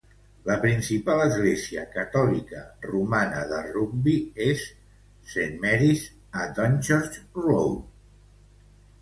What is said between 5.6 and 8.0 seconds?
Maries a Dunchurch Road.